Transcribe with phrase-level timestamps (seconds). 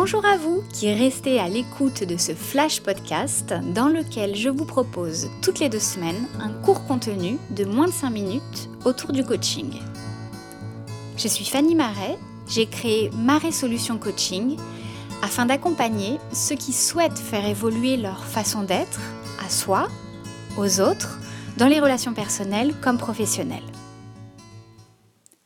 [0.00, 4.64] Bonjour à vous qui restez à l'écoute de ce flash podcast dans lequel je vous
[4.64, 9.24] propose toutes les deux semaines un court contenu de moins de 5 minutes autour du
[9.24, 9.72] coaching.
[11.16, 12.16] Je suis Fanny Marais,
[12.48, 14.56] j'ai créé Marais Solutions Coaching
[15.20, 19.00] afin d'accompagner ceux qui souhaitent faire évoluer leur façon d'être
[19.44, 19.88] à soi,
[20.56, 21.18] aux autres,
[21.56, 23.64] dans les relations personnelles comme professionnelles.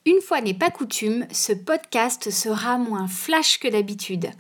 [0.04, 4.30] Une fois n'est pas coutume, ce podcast sera moins flash que d'habitude,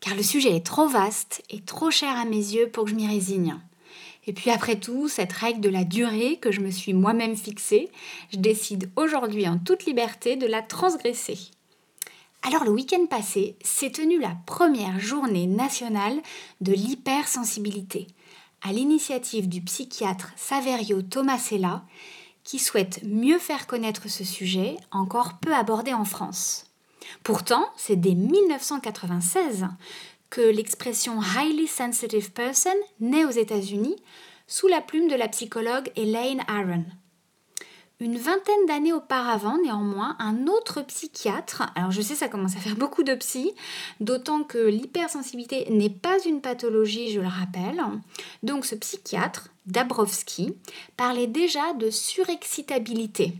[0.00, 2.94] car le sujet est trop vaste et trop cher à mes yeux pour que je
[2.94, 3.60] m'y résigne.
[4.26, 7.90] Et puis après tout, cette règle de la durée que je me suis moi-même fixée,
[8.32, 11.36] je décide aujourd'hui en toute liberté de la transgresser.
[12.40, 16.18] Alors le week-end passé, s'est tenue la première journée nationale
[16.62, 18.06] de l'hypersensibilité,
[18.62, 21.84] à l'initiative du psychiatre Saverio Tomasella,
[22.44, 26.66] qui souhaite mieux faire connaître ce sujet encore peu abordé en France.
[27.22, 29.66] Pourtant, c'est dès 1996
[30.30, 33.96] que l'expression highly sensitive person naît aux États-Unis
[34.46, 36.84] sous la plume de la psychologue Elaine Aron.
[38.00, 42.74] Une vingtaine d'années auparavant, néanmoins, un autre psychiatre, alors je sais ça commence à faire
[42.74, 43.52] beaucoup de psy,
[44.00, 47.80] d'autant que l'hypersensibilité n'est pas une pathologie, je le rappelle.
[48.42, 50.54] Donc ce psychiatre, Dabrowski,
[50.96, 53.32] parlait déjà de surexcitabilité.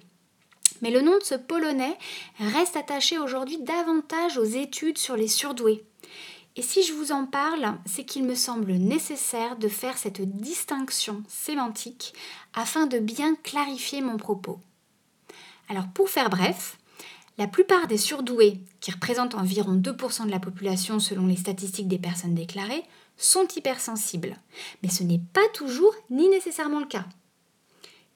[0.82, 1.96] Mais le nom de ce Polonais
[2.38, 5.84] reste attaché aujourd'hui davantage aux études sur les surdoués.
[6.56, 11.22] Et si je vous en parle, c'est qu'il me semble nécessaire de faire cette distinction
[11.28, 12.14] sémantique
[12.54, 14.60] afin de bien clarifier mon propos.
[15.68, 16.78] Alors pour faire bref,
[17.38, 21.98] la plupart des surdoués, qui représentent environ 2% de la population selon les statistiques des
[21.98, 22.84] personnes déclarées,
[23.16, 24.36] sont hypersensibles.
[24.82, 27.06] Mais ce n'est pas toujours ni nécessairement le cas.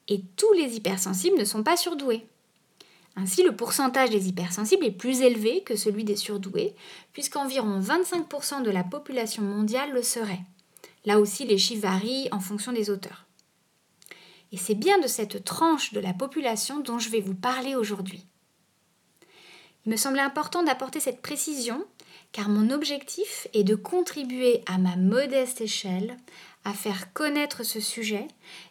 [0.08, 2.26] Et tous les hypersensibles ne sont pas surdoués.
[3.16, 6.74] Ainsi, le pourcentage des hypersensibles est plus élevé que celui des surdoués,
[7.12, 10.40] puisqu'environ 25% de la population mondiale le serait.
[11.04, 13.26] Là aussi, les chiffres varient en fonction des auteurs.
[14.52, 18.24] Et c'est bien de cette tranche de la population dont je vais vous parler aujourd'hui.
[19.84, 21.84] Il me semblait important d'apporter cette précision,
[22.32, 26.16] car mon objectif est de contribuer à ma modeste échelle
[26.64, 28.28] à faire connaître ce sujet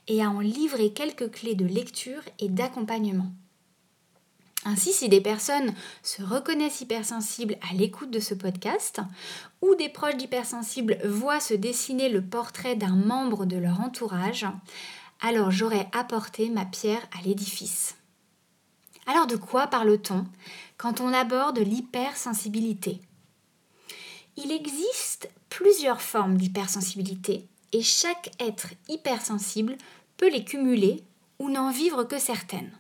[0.08, 3.32] et à en livrer quelques clés de lecture et d'accompagnement.
[4.66, 9.00] Ainsi, si des personnes se reconnaissent hypersensibles à l'écoute de ce podcast,
[9.62, 14.46] ou des proches d'hypersensibles voient se dessiner le portrait d'un membre de leur entourage,
[15.22, 17.96] alors j'aurais apporté ma pierre à l'édifice.
[19.06, 20.26] Alors de quoi parle-t-on
[20.78, 23.00] quand on aborde l'hypersensibilité?
[24.50, 29.76] Il existe plusieurs formes d'hypersensibilité et chaque être hypersensible
[30.16, 31.04] peut les cumuler
[31.38, 32.72] ou n'en vivre que certaines.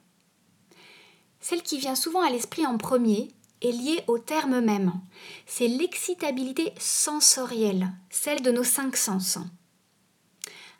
[1.41, 3.27] Celle qui vient souvent à l'esprit en premier
[3.61, 4.94] est liée au terme même.
[5.45, 9.38] C'est l'excitabilité sensorielle, celle de nos cinq sens.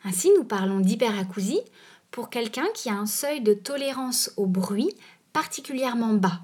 [0.04, 1.60] Ainsi, nous parlons d'hyperacousie
[2.10, 4.94] pour quelqu'un qui a un seuil de tolérance au bruit
[5.34, 6.40] particulièrement bas.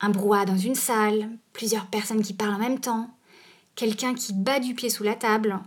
[0.00, 3.14] Un brouhaha dans une salle, plusieurs personnes qui parlent en même temps,
[3.74, 5.60] quelqu'un qui bat du pied sous la table,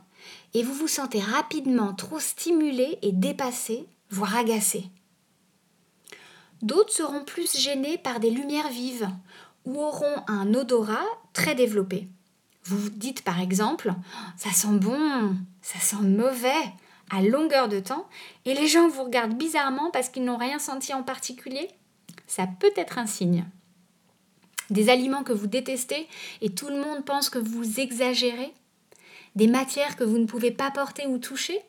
[0.54, 4.86] et vous vous sentez rapidement trop stimulé et dépassé, voire agacé.
[6.62, 9.10] D'autres seront plus gênés par des lumières vives
[9.66, 11.04] ou auront un odorat
[11.34, 12.08] très développé.
[12.64, 13.94] Vous vous dites par exemple
[14.38, 16.64] ça sent bon, ça sent mauvais
[17.10, 18.08] à longueur de temps
[18.46, 21.68] et les gens vous regardent bizarrement parce qu'ils n'ont rien senti en particulier.
[22.28, 23.46] Ça peut être un signe.
[24.74, 26.08] Des aliments que vous détestez
[26.42, 28.52] et tout le monde pense que vous exagérez.
[29.36, 31.60] Des matières que vous ne pouvez pas porter ou toucher.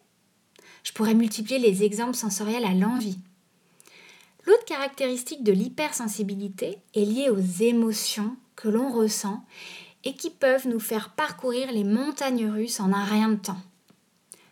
[0.84, 3.18] Je pourrais multiplier les exemples sensoriels à l'envie.
[4.46, 9.44] L'autre caractéristique de l'hypersensibilité est liée aux émotions que l'on ressent
[10.04, 13.60] et qui peuvent nous faire parcourir les montagnes russes en un rien de temps.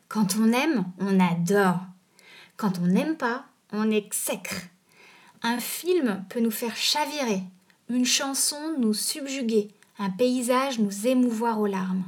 [0.08, 1.80] Quand on aime, on adore.
[2.58, 4.66] Quand on n'aime pas, on exècre.
[5.42, 7.42] Un film peut nous faire chavirer,
[7.94, 12.04] une chanson nous subjuguer, un paysage nous émouvoir aux larmes.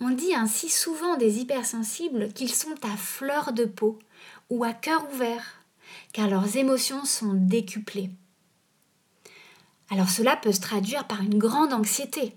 [0.00, 3.98] On dit ainsi souvent des hypersensibles qu'ils sont à fleur de peau
[4.48, 5.58] ou à cœur ouvert
[6.12, 8.10] car leurs émotions sont décuplées.
[9.90, 12.34] Alors cela peut se traduire par une grande anxiété.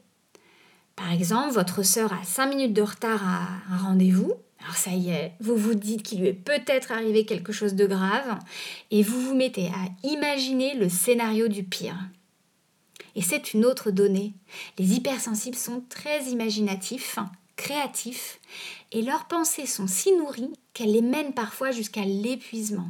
[0.95, 4.33] Par exemple, votre sœur a 5 minutes de retard à un rendez-vous.
[4.61, 7.85] Alors ça y est, vous vous dites qu'il lui est peut-être arrivé quelque chose de
[7.85, 8.37] grave
[8.91, 11.97] et vous vous mettez à imaginer le scénario du pire.
[13.15, 14.33] Et c'est une autre donnée.
[14.77, 17.17] Les hypersensibles sont très imaginatifs,
[17.55, 18.39] créatifs,
[18.91, 22.89] et leurs pensées sont si nourries qu'elles les mènent parfois jusqu'à l'épuisement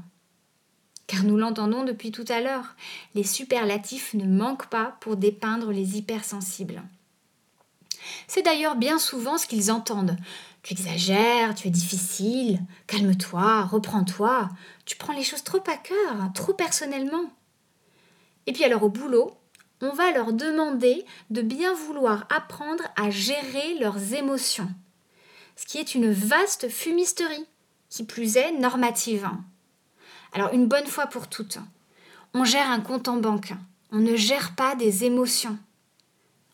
[1.11, 2.73] car nous l'entendons depuis tout à l'heure,
[3.15, 6.81] les superlatifs ne manquent pas pour dépeindre les hypersensibles.
[8.27, 10.15] C'est d'ailleurs bien souvent ce qu'ils entendent.
[10.63, 14.49] Tu exagères, tu es difficile, calme-toi, reprends-toi,
[14.85, 17.31] tu prends les choses trop à cœur, trop personnellement.
[18.45, 19.35] Et puis alors au boulot,
[19.81, 24.69] on va leur demander de bien vouloir apprendre à gérer leurs émotions,
[25.55, 27.47] ce qui est une vaste fumisterie,
[27.89, 29.29] qui plus est normative.
[30.33, 31.57] Alors une bonne fois pour toutes,
[32.33, 33.53] on gère un compte en banque,
[33.91, 35.57] on ne gère pas des émotions.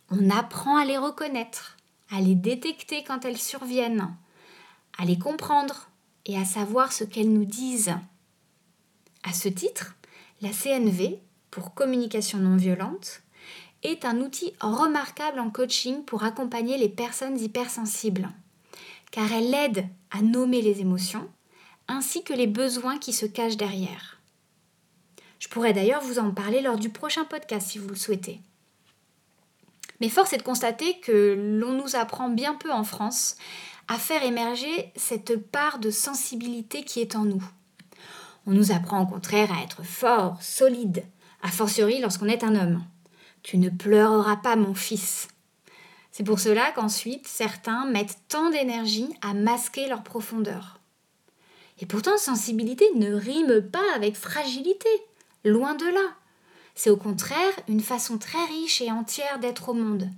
[0.09, 1.76] On apprend à les reconnaître,
[2.11, 4.15] à les détecter quand elles surviennent,
[4.97, 5.89] à les comprendre
[6.25, 7.95] et à savoir ce qu'elles nous disent.
[9.23, 9.95] À ce titre,
[10.41, 11.19] la CNV,
[11.51, 13.21] pour communication non violente,
[13.83, 18.29] est un outil remarquable en coaching pour accompagner les personnes hypersensibles,
[19.11, 21.29] car elle aide à nommer les émotions
[21.87, 24.19] ainsi que les besoins qui se cachent derrière.
[25.39, 28.41] Je pourrais d'ailleurs vous en parler lors du prochain podcast si vous le souhaitez.
[29.99, 33.35] Mais force est de constater que l'on nous apprend bien peu en France
[33.87, 37.43] à faire émerger cette part de sensibilité qui est en nous.
[38.45, 41.03] On nous apprend au contraire à être fort, solide,
[41.41, 42.83] a fortiori lorsqu'on est un homme.
[43.43, 45.27] Tu ne pleureras pas, mon fils.
[46.11, 50.79] C'est pour cela qu'ensuite certains mettent tant d'énergie à masquer leur profondeur.
[51.79, 54.89] Et pourtant, sensibilité ne rime pas avec fragilité,
[55.45, 56.15] loin de là.
[56.77, 60.11] C'est au contraire une façon très riche et entière d'être au monde.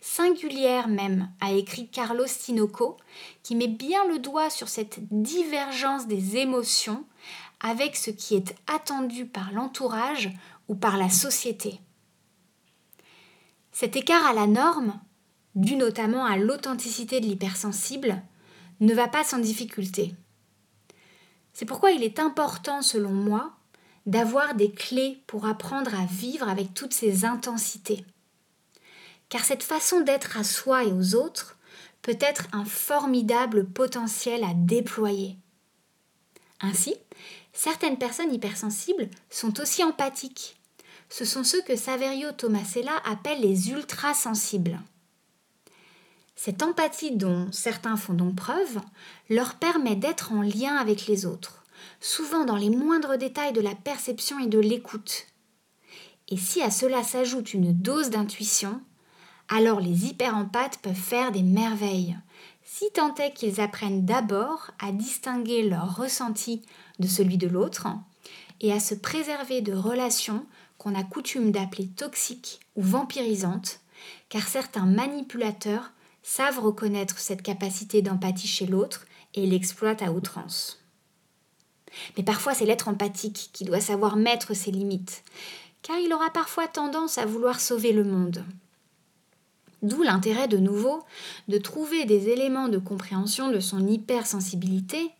[0.00, 2.96] Singulière même, a écrit Carlos Tinoco,
[3.44, 7.04] qui met bien le doigt sur cette divergence des émotions
[7.60, 10.32] avec ce qui est attendu par l'entourage
[10.66, 11.80] ou par la société.
[13.70, 14.98] Cet écart à la norme,
[15.54, 18.20] dû notamment à l'authenticité de l'hypersensible,
[18.80, 20.16] ne va pas sans difficulté.
[21.52, 23.52] C'est pourquoi il est important, selon moi,
[24.06, 28.04] d'avoir des clés pour apprendre à vivre avec toutes ces intensités.
[29.28, 31.56] Car cette façon d'être à soi et aux autres
[32.02, 35.36] peut être un formidable potentiel à déployer.
[36.60, 36.94] Ainsi,
[37.52, 40.56] certaines personnes hypersensibles sont aussi empathiques.
[41.08, 44.80] Ce sont ceux que Saverio Tomasella appelle les ultrasensibles.
[46.36, 48.80] Cette empathie dont certains font donc preuve
[49.28, 51.59] leur permet d'être en lien avec les autres
[52.00, 55.26] souvent dans les moindres détails de la perception et de l'écoute.
[56.28, 58.80] Et si à cela s'ajoute une dose d'intuition,
[59.48, 62.16] alors les hyperempathes peuvent faire des merveilles,
[62.64, 66.62] si tant est qu'ils apprennent d'abord à distinguer leur ressenti
[67.00, 67.88] de celui de l'autre
[68.60, 70.46] et à se préserver de relations
[70.78, 73.80] qu'on a coutume d'appeler toxiques ou vampirisantes,
[74.28, 75.90] car certains manipulateurs
[76.22, 79.04] savent reconnaître cette capacité d'empathie chez l'autre
[79.34, 80.79] et l'exploitent à outrance.
[82.16, 85.22] Mais parfois c'est l'être empathique qui doit savoir mettre ses limites,
[85.82, 88.44] car il aura parfois tendance à vouloir sauver le monde.
[89.82, 91.02] D'où l'intérêt de nouveau
[91.48, 95.10] de trouver des éléments de compréhension de son hypersensibilité,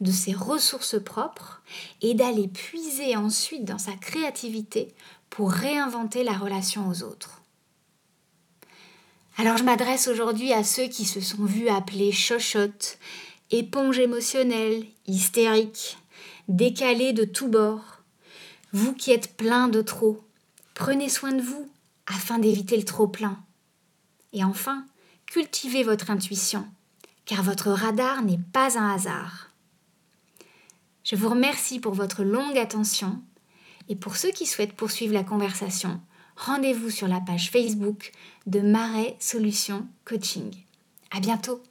[0.00, 1.62] de ses ressources propres,
[2.02, 4.94] et d'aller puiser ensuite dans sa créativité
[5.30, 7.40] pour réinventer la relation aux autres.
[9.38, 12.98] Alors je m'adresse aujourd'hui à ceux qui se sont vus appeler chochotte,
[13.50, 15.96] éponge émotionnelle, hystérique,
[16.50, 18.02] décalé de tous bords.
[18.72, 20.20] Vous qui êtes plein de trop,
[20.74, 21.70] prenez soin de vous
[22.06, 23.38] afin d'éviter le trop-plein.
[24.32, 24.84] Et enfin,
[25.26, 26.66] cultivez votre intuition,
[27.24, 29.50] car votre radar n'est pas un hasard.
[31.04, 33.22] Je vous remercie pour votre longue attention
[33.88, 36.00] et pour ceux qui souhaitent poursuivre la conversation,
[36.36, 38.12] rendez-vous sur la page Facebook
[38.46, 40.52] de Marais Solutions Coaching.
[41.10, 41.62] À bientôt!